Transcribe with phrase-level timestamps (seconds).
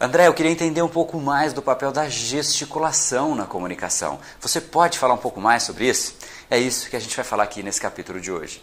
[0.00, 4.20] André, eu queria entender um pouco mais do papel da gesticulação na comunicação.
[4.40, 6.14] Você pode falar um pouco mais sobre isso?
[6.48, 8.62] É isso que a gente vai falar aqui nesse capítulo de hoje.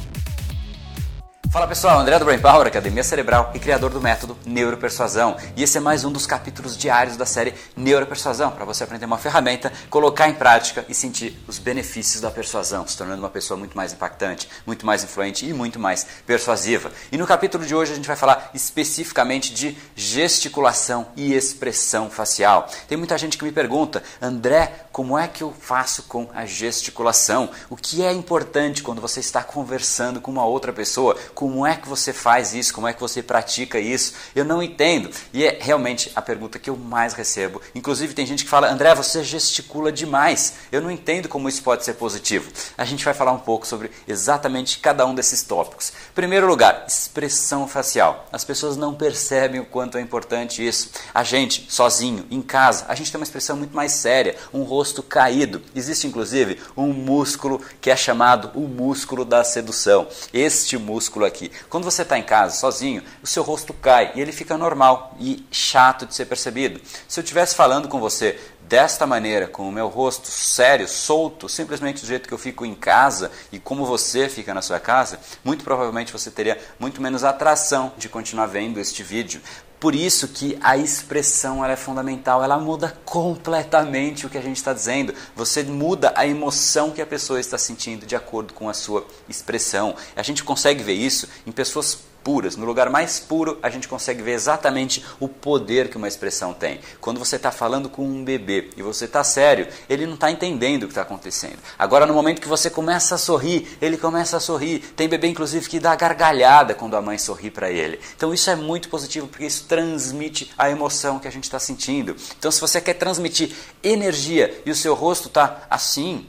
[1.51, 5.35] Fala pessoal, André do Brain Power, Academia Cerebral e criador do método Neuropersuasão.
[5.53, 9.17] E esse é mais um dos capítulos diários da série Neuropersuasão, para você aprender uma
[9.17, 13.75] ferramenta, colocar em prática e sentir os benefícios da persuasão, se tornando uma pessoa muito
[13.75, 16.89] mais impactante, muito mais influente e muito mais persuasiva.
[17.11, 22.69] E no capítulo de hoje a gente vai falar especificamente de gesticulação e expressão facial.
[22.87, 27.49] Tem muita gente que me pergunta, André, como é que eu faço com a gesticulação?
[27.69, 31.17] O que é importante quando você está conversando com uma outra pessoa?
[31.41, 32.71] Como é que você faz isso?
[32.71, 34.13] Como é que você pratica isso?
[34.35, 35.09] Eu não entendo.
[35.33, 37.59] E é realmente a pergunta que eu mais recebo.
[37.73, 40.53] Inclusive, tem gente que fala: André, você gesticula demais.
[40.71, 42.51] Eu não entendo como isso pode ser positivo.
[42.77, 45.91] A gente vai falar um pouco sobre exatamente cada um desses tópicos.
[46.13, 48.27] Primeiro lugar, expressão facial.
[48.31, 50.91] As pessoas não percebem o quanto é importante isso.
[51.11, 55.01] A gente, sozinho, em casa, a gente tem uma expressão muito mais séria, um rosto
[55.01, 55.59] caído.
[55.73, 60.07] Existe inclusive um músculo que é chamado o músculo da sedução.
[60.31, 61.51] Este músculo aqui.
[61.69, 65.45] Quando você está em casa sozinho, o seu rosto cai e ele fica normal e
[65.49, 66.79] chato de ser percebido.
[67.07, 72.01] Se eu estivesse falando com você desta maneira, com o meu rosto sério, solto, simplesmente
[72.01, 75.63] do jeito que eu fico em casa e como você fica na sua casa, muito
[75.63, 79.41] provavelmente você teria muito menos atração de continuar vendo este vídeo.
[79.81, 84.73] Por isso que a expressão é fundamental, ela muda completamente o que a gente está
[84.73, 85.11] dizendo.
[85.35, 89.95] Você muda a emoção que a pessoa está sentindo de acordo com a sua expressão.
[90.15, 94.21] A gente consegue ver isso em pessoas puras, no lugar mais puro, a gente consegue
[94.21, 96.79] ver exatamente o poder que uma expressão tem.
[96.99, 100.83] Quando você está falando com um bebê e você está sério, ele não está entendendo
[100.83, 101.57] o que está acontecendo.
[101.77, 104.79] Agora, no momento que você começa a sorrir, ele começa a sorrir.
[104.95, 107.99] Tem bebê, inclusive, que dá gargalhada quando a mãe sorri para ele.
[108.15, 112.15] Então, isso é muito positivo porque isso transmite a emoção que a gente está sentindo.
[112.37, 113.51] Então, se você quer transmitir
[113.83, 116.25] energia e o seu rosto está assim,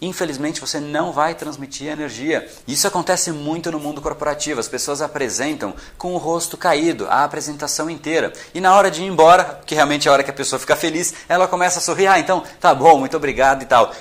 [0.00, 2.48] Infelizmente você não vai transmitir energia.
[2.66, 4.60] Isso acontece muito no mundo corporativo.
[4.60, 8.32] As pessoas apresentam com o rosto caído a apresentação inteira.
[8.54, 10.76] E na hora de ir embora, que realmente é a hora que a pessoa fica
[10.76, 12.06] feliz, ela começa a sorrir.
[12.06, 13.92] Ah, então tá bom, muito obrigado e tal.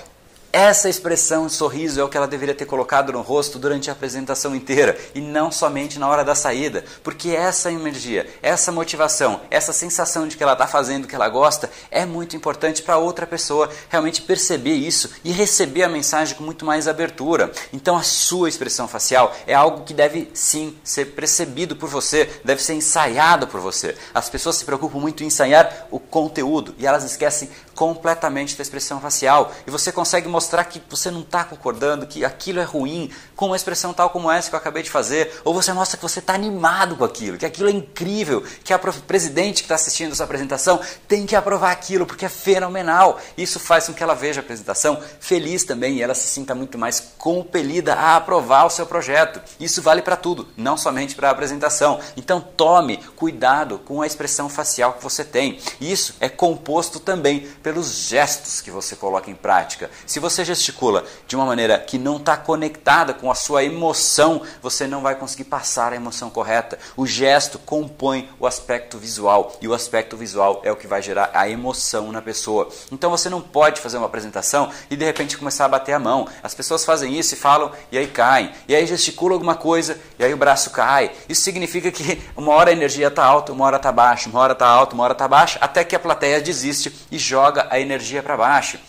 [0.52, 4.56] Essa expressão sorriso é o que ela deveria ter colocado no rosto durante a apresentação
[4.56, 10.26] inteira e não somente na hora da saída, porque essa energia, essa motivação, essa sensação
[10.26, 13.70] de que ela está fazendo o que ela gosta é muito importante para outra pessoa
[13.90, 17.52] realmente perceber isso e receber a mensagem com muito mais abertura.
[17.74, 22.64] Então a sua expressão facial é algo que deve sim ser percebido por você, deve
[22.64, 23.98] ser ensaiado por você.
[24.14, 29.00] As pessoas se preocupam muito em ensaiar o conteúdo e elas esquecem completamente da expressão
[29.00, 33.46] facial e você consegue mostrar que você não está concordando, que aquilo é ruim, com
[33.46, 36.18] uma expressão tal como essa que eu acabei de fazer, ou você mostra que você
[36.18, 40.24] está animado com aquilo, que aquilo é incrível, que a presidente que está assistindo essa
[40.24, 43.20] apresentação tem que aprovar aquilo, porque é fenomenal.
[43.38, 46.80] Isso faz com que ela veja a apresentação feliz também e ela se sinta muito
[46.80, 49.40] mais compelida a aprovar o seu projeto.
[49.60, 52.00] Isso vale para tudo, não somente para a apresentação.
[52.16, 55.60] Então tome cuidado com a expressão facial que você tem.
[55.80, 59.92] Isso é composto também pelos gestos que você coloca em prática.
[60.06, 64.88] Se você gesticula de uma maneira que não está conectada com a sua emoção, você
[64.88, 66.80] não vai conseguir passar a emoção correta.
[66.96, 71.30] O gesto compõe o aspecto visual e o aspecto visual é o que vai gerar
[71.34, 72.70] a emoção na pessoa.
[72.90, 76.26] Então você não pode fazer uma apresentação e de repente começar a bater a mão.
[76.42, 78.54] As pessoas fazem isso e falam e aí caem.
[78.66, 81.12] E aí gesticula alguma coisa e aí o braço cai.
[81.28, 84.54] Isso significa que uma hora a energia está alta, uma hora está baixa, uma hora
[84.54, 88.22] está alta, uma hora está baixa, até que a plateia desiste e joga a energia
[88.22, 88.80] para baixo.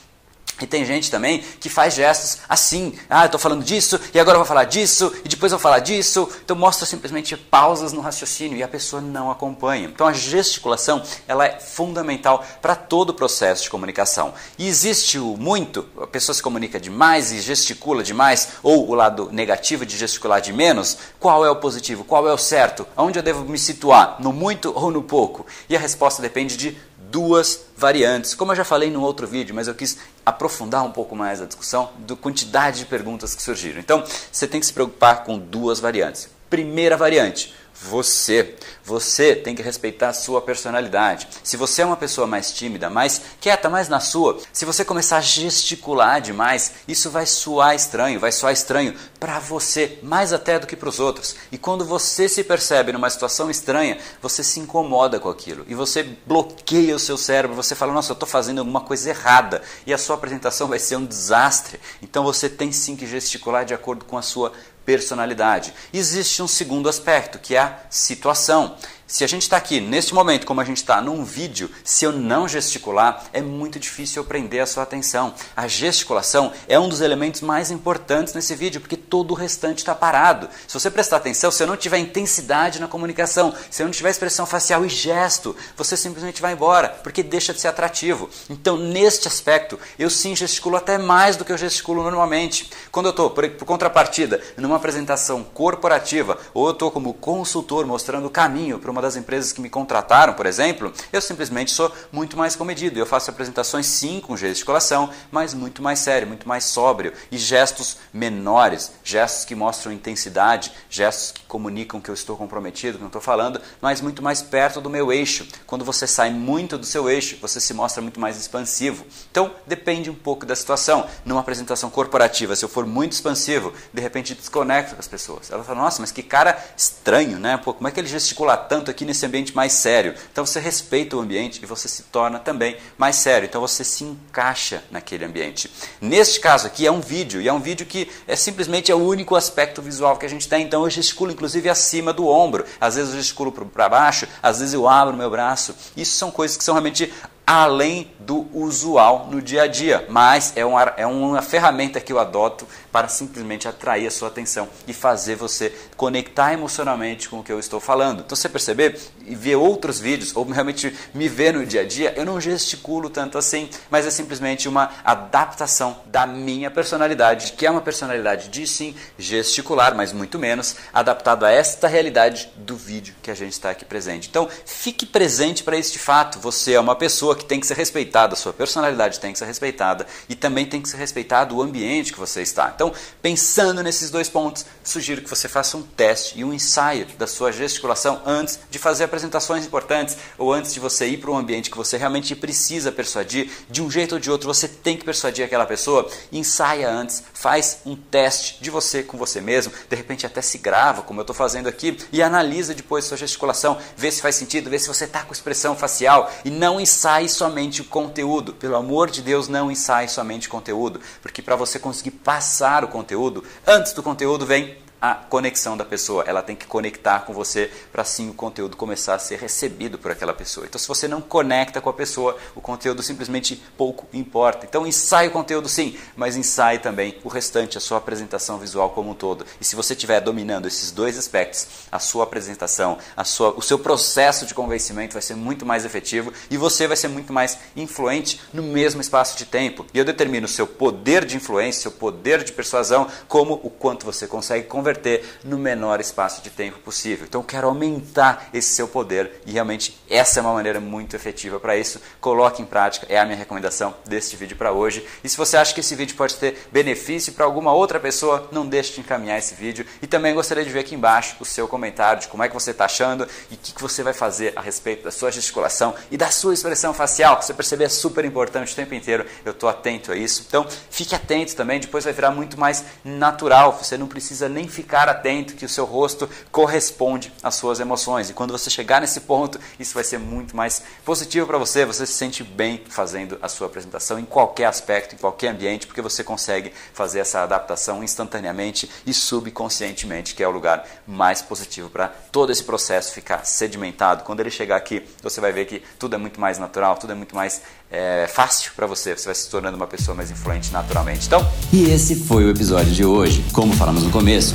[0.60, 2.92] E tem gente também que faz gestos assim.
[3.08, 5.62] Ah, eu estou falando disso, e agora eu vou falar disso, e depois eu vou
[5.62, 6.28] falar disso.
[6.44, 9.86] Então mostra simplesmente pausas no raciocínio e a pessoa não acompanha.
[9.86, 14.34] Então a gesticulação ela é fundamental para todo o processo de comunicação.
[14.58, 19.30] E existe o muito, a pessoa se comunica demais e gesticula demais, ou o lado
[19.30, 20.98] negativo de gesticular de menos.
[21.20, 22.02] Qual é o positivo?
[22.02, 22.86] Qual é o certo?
[22.96, 24.16] Onde eu devo me situar?
[24.18, 25.46] No muito ou no pouco?
[25.68, 26.76] E a resposta depende de
[27.10, 28.34] duas variantes.
[28.34, 31.46] Como eu já falei no outro vídeo, mas eu quis aprofundar um pouco mais a
[31.46, 33.80] discussão da quantidade de perguntas que surgiram.
[33.80, 36.28] Então, você tem que se preocupar com duas variantes.
[36.50, 38.56] Primeira variante, você.
[38.84, 41.28] Você tem que respeitar a sua personalidade.
[41.44, 45.18] Se você é uma pessoa mais tímida, mais quieta, mais na sua, se você começar
[45.18, 50.66] a gesticular demais, isso vai soar estranho, vai soar estranho para você, mais até do
[50.66, 51.36] que para os outros.
[51.52, 56.02] E quando você se percebe numa situação estranha, você se incomoda com aquilo e você
[56.02, 59.98] bloqueia o seu cérebro, você fala: "Nossa, eu estou fazendo alguma coisa errada" e a
[59.98, 61.78] sua apresentação vai ser um desastre.
[62.02, 64.52] Então você tem sim que gesticular de acordo com a sua
[64.88, 65.74] personalidade.
[65.92, 68.74] Existe um segundo aspecto, que é a situação.
[69.10, 72.12] Se a gente está aqui neste momento, como a gente está num vídeo, se eu
[72.12, 75.32] não gesticular, é muito difícil eu prender a sua atenção.
[75.56, 79.94] A gesticulação é um dos elementos mais importantes nesse vídeo, porque todo o restante está
[79.94, 80.46] parado.
[80.66, 84.10] Se você prestar atenção, se eu não tiver intensidade na comunicação, se eu não tiver
[84.10, 88.28] expressão facial e gesto, você simplesmente vai embora, porque deixa de ser atrativo.
[88.50, 92.70] Então, neste aspecto, eu sim gesticulo até mais do que eu gesticulo normalmente.
[92.92, 98.26] Quando eu estou, por, por contrapartida, numa apresentação corporativa, ou eu estou como consultor mostrando
[98.26, 101.92] o caminho para uma uma das empresas que me contrataram, por exemplo, eu simplesmente sou
[102.10, 102.98] muito mais comedido.
[102.98, 107.98] Eu faço apresentações sim com gesticulação, mas muito mais sério, muito mais sóbrio e gestos
[108.12, 113.22] menores, gestos que mostram intensidade, gestos que comunicam que eu estou comprometido, que não estou
[113.22, 115.46] falando, mas muito mais perto do meu eixo.
[115.64, 119.06] Quando você sai muito do seu eixo, você se mostra muito mais expansivo.
[119.30, 121.06] Então, depende um pouco da situação.
[121.24, 125.52] Numa apresentação corporativa, se eu for muito expansivo, de repente desconecto com as pessoas.
[125.52, 127.56] Elas falam, nossa, mas que cara estranho, né?
[127.58, 128.87] Pô, como é que ele gesticula tanto?
[128.90, 130.14] Aqui nesse ambiente mais sério.
[130.32, 133.46] Então você respeita o ambiente e você se torna também mais sério.
[133.46, 135.70] Então você se encaixa naquele ambiente.
[136.00, 138.98] Neste caso aqui é um vídeo, e é um vídeo que é simplesmente é o
[138.98, 140.64] único aspecto visual que a gente tem.
[140.64, 142.64] Então eu gesticulo inclusive acima do ombro.
[142.80, 145.74] Às vezes eu gesticulo para baixo, às vezes eu abro meu braço.
[145.96, 147.12] Isso são coisas que são realmente
[147.50, 152.18] além do usual no dia a dia, mas é uma, é uma ferramenta que eu
[152.18, 157.50] adoto para simplesmente atrair a sua atenção e fazer você conectar emocionalmente com o que
[157.50, 158.20] eu estou falando.
[158.20, 162.12] Então, você perceber e ver outros vídeos, ou realmente me ver no dia a dia,
[162.18, 167.70] eu não gesticulo tanto assim, mas é simplesmente uma adaptação da minha personalidade, que é
[167.70, 173.30] uma personalidade de sim gesticular, mas muito menos adaptado a esta realidade do vídeo que
[173.30, 174.28] a gente está aqui presente.
[174.28, 176.38] Então, fique presente para este fato.
[176.40, 179.46] Você é uma pessoa que tem que ser respeitada, a sua personalidade tem que ser
[179.46, 182.72] respeitada e também tem que ser respeitado o ambiente que você está.
[182.74, 182.92] Então,
[183.22, 187.52] pensando nesses dois pontos, sugiro que você faça um teste e um ensaio da sua
[187.52, 191.76] gesticulação antes de fazer apresentações importantes ou antes de você ir para um ambiente que
[191.76, 195.66] você realmente precisa persuadir, de um jeito ou de outro você tem que persuadir aquela
[195.66, 200.58] pessoa, ensaia antes, faz um teste de você com você mesmo, de repente até se
[200.58, 204.70] grava, como eu estou fazendo aqui, e analisa depois sua gesticulação, vê se faz sentido,
[204.70, 206.30] vê se você está com expressão facial.
[206.44, 208.52] E não ensaie somente o conteúdo.
[208.54, 212.88] Pelo amor de Deus, não ensaie somente o conteúdo, porque para você conseguir passar o
[212.88, 216.24] conteúdo, antes do conteúdo vem a conexão da pessoa.
[216.26, 220.10] Ela tem que conectar com você para assim o conteúdo começar a ser recebido por
[220.10, 220.66] aquela pessoa.
[220.66, 224.66] Então, se você não conecta com a pessoa, o conteúdo simplesmente pouco importa.
[224.66, 229.10] Então, ensaie o conteúdo sim, mas ensaie também o restante, a sua apresentação visual como
[229.10, 229.46] um todo.
[229.60, 233.78] E se você estiver dominando esses dois aspectos, a sua apresentação, a sua, o seu
[233.78, 238.40] processo de convencimento vai ser muito mais efetivo e você vai ser muito mais influente
[238.52, 239.86] no mesmo espaço de tempo.
[239.94, 244.04] E eu determino o seu poder de influência, seu poder de persuasão, como o quanto
[244.04, 247.26] você consegue convencer converter no menor espaço de tempo possível.
[247.28, 251.76] Então, quero aumentar esse seu poder e realmente essa é uma maneira muito efetiva para
[251.76, 252.00] isso.
[252.20, 255.06] Coloque em prática, é a minha recomendação deste vídeo para hoje.
[255.22, 258.66] E se você acha que esse vídeo pode ter benefício para alguma outra pessoa, não
[258.66, 259.84] deixe de encaminhar esse vídeo.
[260.00, 262.70] E também gostaria de ver aqui embaixo o seu comentário de como é que você
[262.70, 266.16] está achando e o que, que você vai fazer a respeito da sua gesticulação e
[266.16, 267.40] da sua expressão facial.
[267.42, 269.26] Você perceber é super importante o tempo inteiro.
[269.44, 270.44] Eu estou atento a isso.
[270.48, 271.78] Então, fique atento também.
[271.78, 273.78] Depois vai virar muito mais natural.
[273.82, 278.30] Você não precisa nem ficar atento que o seu rosto corresponde às suas emoções.
[278.30, 281.84] E quando você chegar nesse ponto, isso vai ser muito mais positivo para você.
[281.84, 286.00] Você se sente bem fazendo a sua apresentação em qualquer aspecto, em qualquer ambiente, porque
[286.00, 292.06] você consegue fazer essa adaptação instantaneamente e subconscientemente, que é o lugar mais positivo para
[292.30, 294.22] todo esse processo ficar sedimentado.
[294.22, 297.16] Quando ele chegar aqui, você vai ver que tudo é muito mais natural, tudo é
[297.16, 299.16] muito mais é, fácil para você.
[299.16, 301.26] Você vai se tornando uma pessoa mais influente naturalmente.
[301.26, 303.44] Então, e esse foi o episódio de hoje.
[303.52, 304.54] Como falamos no começo,